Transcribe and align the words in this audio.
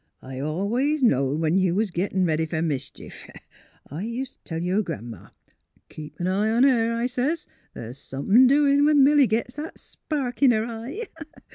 *' 0.11 0.21
I 0.23 0.39
always 0.39 1.03
knowed 1.03 1.41
when 1.41 1.59
you 1.59 1.75
was 1.75 1.91
gittin' 1.91 2.25
ready 2.25 2.47
fer 2.47 2.63
mischief. 2.63 3.29
I 3.85 4.03
ust' 4.05 4.43
t' 4.43 4.49
tell 4.49 4.59
yer 4.59 4.81
Gran 4.81 5.11
'ma,' 5.11 5.29
Keep 5.89 6.19
an 6.19 6.25
eye 6.25 6.49
on 6.49 6.63
her,' 6.63 6.95
I 6.95 7.05
sez,' 7.05 7.45
th's 7.75 7.99
somethin' 7.99 8.47
doin' 8.47 8.83
when 8.85 9.03
Milly 9.03 9.27
gits 9.27 9.57
that 9.57 9.77
spark 9.77 10.41
in 10.41 10.49
her 10.49 10.65
eye.' 10.65 11.03